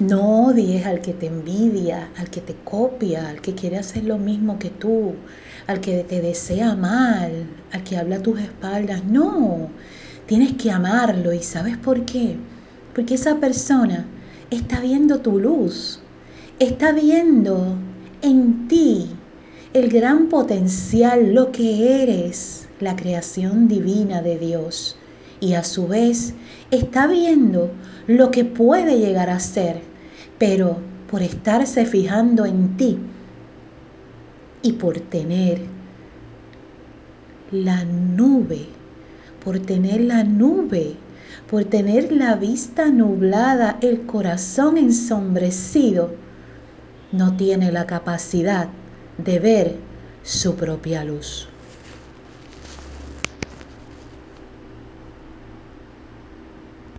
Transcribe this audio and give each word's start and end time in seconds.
No 0.00 0.46
odies 0.46 0.86
al 0.86 1.02
que 1.02 1.12
te 1.12 1.26
envidia, 1.26 2.08
al 2.16 2.30
que 2.30 2.40
te 2.40 2.54
copia, 2.64 3.28
al 3.28 3.42
que 3.42 3.54
quiere 3.54 3.76
hacer 3.76 4.04
lo 4.04 4.16
mismo 4.16 4.58
que 4.58 4.70
tú, 4.70 5.12
al 5.66 5.82
que 5.82 6.04
te 6.04 6.22
desea 6.22 6.74
mal, 6.74 7.46
al 7.70 7.84
que 7.84 7.98
habla 7.98 8.16
a 8.16 8.22
tus 8.22 8.40
espaldas. 8.40 9.04
No, 9.04 9.68
tienes 10.24 10.54
que 10.54 10.70
amarlo. 10.70 11.34
¿Y 11.34 11.42
sabes 11.42 11.76
por 11.76 12.06
qué? 12.06 12.38
Porque 12.94 13.12
esa 13.12 13.40
persona 13.40 14.06
está 14.50 14.80
viendo 14.80 15.20
tu 15.20 15.38
luz, 15.38 16.00
está 16.58 16.92
viendo 16.92 17.76
en 18.22 18.68
ti 18.68 19.10
el 19.74 19.90
gran 19.90 20.30
potencial, 20.30 21.34
lo 21.34 21.52
que 21.52 22.02
eres, 22.02 22.68
la 22.80 22.96
creación 22.96 23.68
divina 23.68 24.22
de 24.22 24.38
Dios. 24.38 24.96
Y 25.40 25.52
a 25.52 25.62
su 25.62 25.86
vez 25.88 26.32
está 26.70 27.06
viendo 27.06 27.70
lo 28.06 28.30
que 28.30 28.46
puede 28.46 28.98
llegar 28.98 29.28
a 29.28 29.40
ser 29.40 29.89
pero 30.40 30.78
por 31.10 31.20
estarse 31.22 31.84
fijando 31.84 32.46
en 32.46 32.78
ti 32.78 32.98
y 34.62 34.72
por 34.72 34.98
tener 34.98 35.60
la 37.50 37.84
nube, 37.84 38.64
por 39.44 39.58
tener 39.58 40.00
la 40.00 40.24
nube, 40.24 40.94
por 41.50 41.64
tener 41.66 42.10
la 42.10 42.36
vista 42.36 42.86
nublada, 42.86 43.76
el 43.82 44.06
corazón 44.06 44.78
ensombrecido, 44.78 46.14
no 47.12 47.36
tiene 47.36 47.70
la 47.70 47.86
capacidad 47.86 48.68
de 49.18 49.38
ver 49.40 49.76
su 50.22 50.54
propia 50.54 51.04
luz. 51.04 51.49